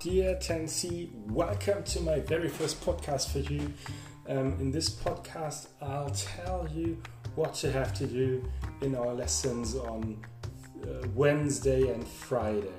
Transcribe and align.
Dear 0.00 0.36
10C, 0.36 1.10
welcome 1.26 1.84
to 1.84 2.00
my 2.00 2.20
very 2.20 2.48
first 2.48 2.80
podcast 2.80 3.32
for 3.32 3.40
you. 3.40 3.70
Um, 4.30 4.54
in 4.58 4.72
this 4.72 4.88
podcast, 4.88 5.66
I'll 5.82 6.08
tell 6.08 6.66
you 6.72 7.02
what 7.34 7.62
you 7.62 7.68
have 7.68 7.92
to 7.98 8.06
do 8.06 8.42
in 8.80 8.94
our 8.94 9.12
lessons 9.12 9.74
on 9.74 10.16
uh, 10.84 11.06
Wednesday 11.14 11.92
and 11.92 12.08
Friday. 12.08 12.72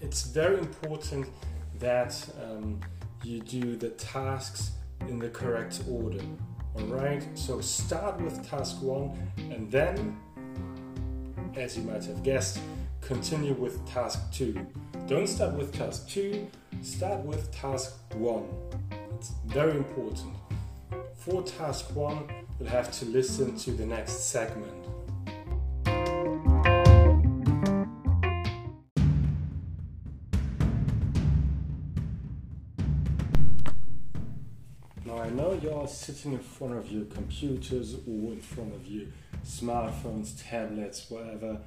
It's 0.00 0.22
very 0.22 0.56
important 0.56 1.28
that 1.78 2.26
um, 2.42 2.80
you 3.22 3.40
do 3.40 3.76
the 3.76 3.90
tasks 3.90 4.70
in 5.00 5.18
the 5.18 5.28
correct 5.28 5.82
order. 5.90 6.24
Alright, 6.74 7.28
so 7.34 7.60
start 7.60 8.18
with 8.18 8.48
task 8.48 8.80
one 8.80 9.30
and 9.36 9.70
then, 9.70 10.18
as 11.54 11.76
you 11.76 11.82
might 11.82 12.06
have 12.06 12.22
guessed, 12.22 12.60
continue 13.04 13.52
with 13.52 13.86
task 13.86 14.32
two. 14.32 14.66
Don't 15.06 15.26
start 15.26 15.54
with 15.54 15.72
task 15.74 16.08
two, 16.08 16.46
start 16.80 17.20
with 17.20 17.52
task 17.52 17.98
one. 18.14 18.48
It's 19.16 19.32
very 19.44 19.76
important. 19.76 20.34
For 21.16 21.42
task 21.42 21.94
one, 21.94 22.28
you'll 22.58 22.70
have 22.70 22.90
to 22.92 23.04
listen 23.04 23.56
to 23.58 23.72
the 23.72 23.84
next 23.84 24.30
segment. 24.30 24.72
Now 35.04 35.18
I 35.18 35.28
know 35.28 35.58
you're 35.62 35.86
sitting 35.86 36.32
in 36.32 36.38
front 36.38 36.78
of 36.78 36.90
your 36.90 37.04
computers 37.04 37.96
or 38.06 38.32
in 38.32 38.40
front 38.40 38.74
of 38.74 38.86
your 38.86 39.08
smartphones, 39.44 40.42
tablets, 40.48 41.10
whatever, 41.10 41.60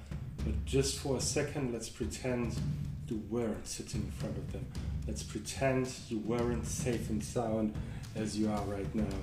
but 0.43 0.65
just 0.65 0.99
for 0.99 1.17
a 1.17 1.21
second, 1.21 1.73
let's 1.73 1.89
pretend 1.89 2.55
you 3.07 3.21
weren't 3.29 3.67
sitting 3.67 4.01
in 4.01 4.11
front 4.11 4.37
of 4.37 4.51
them. 4.51 4.65
Let's 5.07 5.23
pretend 5.23 5.89
you 6.09 6.19
weren't 6.19 6.65
safe 6.65 7.09
and 7.09 7.23
sound 7.23 7.73
as 8.15 8.37
you 8.37 8.49
are 8.49 8.63
right 8.63 8.93
now. 8.93 9.17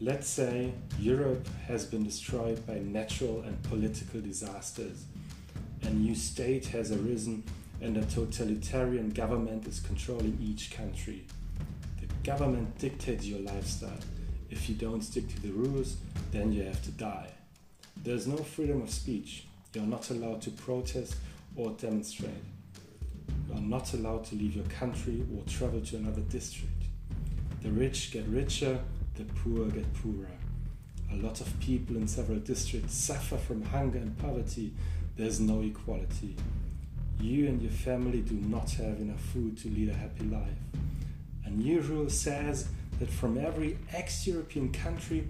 Let's 0.00 0.28
say 0.28 0.72
Europe 0.98 1.48
has 1.66 1.86
been 1.86 2.02
destroyed 2.02 2.66
by 2.66 2.80
natural 2.80 3.42
and 3.42 3.62
political 3.62 4.20
disasters. 4.20 5.04
A 5.82 5.90
new 5.90 6.14
state 6.14 6.66
has 6.66 6.92
arisen 6.92 7.44
and 7.80 7.96
a 7.96 8.04
totalitarian 8.06 9.10
government 9.10 9.66
is 9.66 9.80
controlling 9.80 10.38
each 10.42 10.72
country. 10.72 11.24
The 12.00 12.06
government 12.22 12.78
dictates 12.78 13.26
your 13.26 13.40
lifestyle. 13.40 14.00
If 14.50 14.68
you 14.68 14.74
don't 14.74 15.02
stick 15.02 15.28
to 15.28 15.40
the 15.42 15.50
rules, 15.50 15.96
then 16.32 16.52
you 16.52 16.64
have 16.64 16.82
to 16.84 16.90
die. 16.90 17.30
There's 18.02 18.26
no 18.26 18.36
freedom 18.36 18.82
of 18.82 18.90
speech. 18.90 19.46
You're 19.74 19.84
not 19.86 20.08
allowed 20.10 20.40
to 20.42 20.50
protest 20.50 21.16
or 21.56 21.72
demonstrate. 21.72 22.30
You 23.48 23.56
are 23.56 23.60
not 23.60 23.92
allowed 23.92 24.24
to 24.26 24.36
leave 24.36 24.54
your 24.54 24.64
country 24.66 25.26
or 25.36 25.42
travel 25.48 25.80
to 25.80 25.96
another 25.96 26.20
district. 26.20 26.70
The 27.60 27.70
rich 27.70 28.12
get 28.12 28.24
richer, 28.28 28.78
the 29.16 29.24
poor 29.24 29.66
get 29.66 29.92
poorer. 29.94 30.30
A 31.12 31.16
lot 31.16 31.40
of 31.40 31.58
people 31.58 31.96
in 31.96 32.06
several 32.06 32.38
districts 32.38 32.94
suffer 32.94 33.36
from 33.36 33.62
hunger 33.62 33.98
and 33.98 34.16
poverty. 34.18 34.72
There's 35.16 35.40
no 35.40 35.60
equality. 35.60 36.36
You 37.20 37.48
and 37.48 37.60
your 37.60 37.72
family 37.72 38.20
do 38.20 38.34
not 38.34 38.70
have 38.72 39.00
enough 39.00 39.20
food 39.20 39.58
to 39.58 39.68
lead 39.68 39.88
a 39.88 39.94
happy 39.94 40.24
life. 40.24 40.58
A 41.46 41.50
new 41.50 41.80
rule 41.80 42.10
says 42.10 42.68
that 43.00 43.10
from 43.10 43.38
every 43.38 43.78
ex 43.92 44.24
European 44.26 44.72
country, 44.72 45.26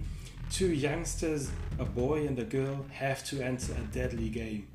two 0.51 0.73
youngsters, 0.73 1.51
a 1.79 1.85
boy 1.85 2.27
and 2.27 2.39
a 2.39 2.45
girl, 2.45 2.87
have 2.93 3.25
to 3.25 3.43
enter 3.43 3.73
a 3.73 3.81
deadly 3.93 4.29
game. 4.29 4.69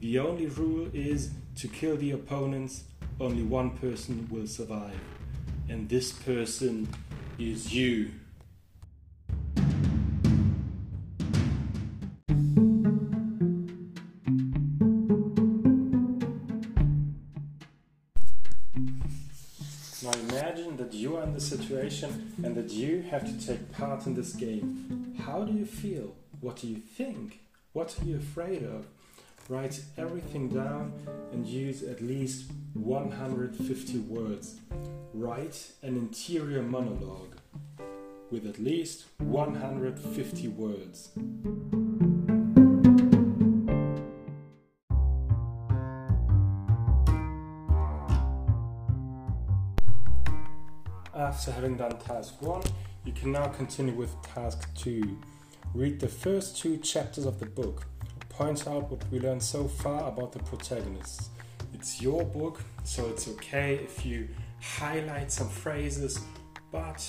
The 0.00 0.18
only 0.18 0.46
rule 0.46 0.88
is 0.92 1.30
to 1.56 1.68
kill 1.68 1.96
the 1.96 2.12
opponents, 2.12 2.84
only 3.20 3.42
one 3.42 3.70
person 3.78 4.28
will 4.30 4.46
survive. 4.46 4.98
And 5.68 5.88
this 5.88 6.12
person 6.12 6.88
is 7.38 7.72
you. 7.72 8.10
Now 20.02 20.12
imagine 20.12 20.78
that 20.78 20.94
you 20.94 21.18
are 21.18 21.24
in 21.24 21.34
the 21.34 21.40
situation 21.40 22.32
and 22.42 22.54
that 22.54 22.70
you 22.70 23.02
have 23.10 23.26
to 23.26 23.46
take 23.46 23.70
part 23.72 24.06
in 24.06 24.14
this 24.14 24.32
game. 24.32 25.14
How 25.26 25.44
do 25.44 25.52
you 25.52 25.66
feel? 25.66 26.14
What 26.40 26.56
do 26.56 26.68
you 26.68 26.76
think? 26.76 27.40
What 27.74 27.94
are 28.00 28.04
you 28.06 28.16
afraid 28.16 28.62
of? 28.62 28.86
Write 29.50 29.82
everything 29.98 30.48
down 30.48 30.94
and 31.32 31.46
use 31.46 31.82
at 31.82 32.00
least 32.00 32.50
150 32.72 33.98
words. 33.98 34.54
Write 35.12 35.72
an 35.82 35.96
interior 35.96 36.62
monologue 36.62 37.36
with 38.30 38.46
at 38.46 38.58
least 38.58 39.04
150 39.18 40.48
words. 40.48 41.10
After 51.20 51.52
having 51.52 51.76
done 51.76 51.98
task 51.98 52.40
1, 52.40 52.62
you 53.04 53.12
can 53.12 53.30
now 53.30 53.46
continue 53.48 53.92
with 53.92 54.10
task 54.22 54.74
2. 54.76 55.18
Read 55.74 56.00
the 56.00 56.08
first 56.08 56.56
two 56.56 56.78
chapters 56.78 57.26
of 57.26 57.38
the 57.38 57.44
book. 57.44 57.86
Point 58.30 58.66
out 58.66 58.90
what 58.90 59.04
we 59.10 59.20
learned 59.20 59.42
so 59.42 59.68
far 59.68 60.08
about 60.08 60.32
the 60.32 60.38
protagonists. 60.38 61.28
It's 61.74 62.00
your 62.00 62.24
book, 62.24 62.62
so 62.84 63.06
it's 63.10 63.28
okay 63.28 63.74
if 63.74 64.06
you 64.06 64.28
highlight 64.62 65.30
some 65.30 65.50
phrases, 65.50 66.24
but 66.72 67.06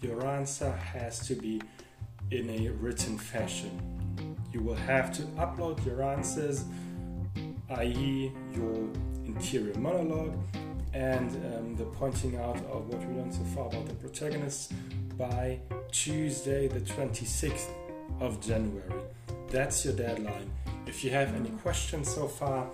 your 0.00 0.26
answer 0.26 0.72
has 0.72 1.20
to 1.28 1.36
be 1.36 1.62
in 2.32 2.50
a 2.50 2.70
written 2.70 3.16
fashion. 3.16 4.36
You 4.52 4.60
will 4.60 4.74
have 4.74 5.12
to 5.18 5.22
upload 5.38 5.86
your 5.86 6.02
answers, 6.02 6.64
i.e., 7.78 8.32
your 8.52 8.74
interior 9.24 9.78
monologue, 9.78 10.36
and 10.96 11.30
um, 11.54 11.76
the 11.76 11.84
pointing 11.84 12.36
out 12.36 12.56
of 12.72 12.88
what 12.88 12.98
we 13.06 13.14
learned 13.16 13.34
so 13.34 13.44
far 13.54 13.66
about 13.66 13.86
the 13.86 13.94
protagonists 13.94 14.72
by 15.18 15.58
Tuesday, 15.92 16.68
the 16.68 16.80
26th 16.80 17.68
of 18.20 18.40
January. 18.40 19.02
That's 19.50 19.84
your 19.84 19.94
deadline. 19.94 20.50
If 20.86 21.04
you 21.04 21.10
have 21.10 21.34
any 21.34 21.50
questions 21.50 22.08
so 22.12 22.26
far, 22.26 22.66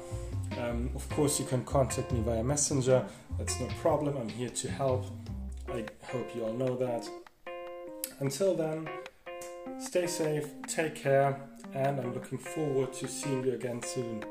um, 0.61 0.91
of 0.95 1.09
course, 1.11 1.41
you 1.41 1.47
can 1.47 1.65
contact 1.65 2.13
me 2.13 2.21
via 2.21 2.45
Messenger. 2.45 3.05
That's 3.39 3.59
no 3.59 3.67
problem. 3.81 4.17
I'm 4.17 4.29
here 4.29 4.51
to 4.51 4.71
help. 4.71 5.07
I 5.69 5.85
hope 6.05 6.29
you 6.37 6.45
all 6.45 6.53
know 6.53 6.77
that. 6.77 7.09
Until 8.21 8.55
then, 8.55 8.89
stay 9.81 10.07
safe, 10.07 10.47
take 10.69 10.95
care, 10.95 11.41
and 11.75 11.99
I'm 11.99 12.15
looking 12.15 12.39
forward 12.39 12.93
to 12.95 13.09
seeing 13.09 13.45
you 13.45 13.55
again 13.55 13.83
soon. 13.83 14.23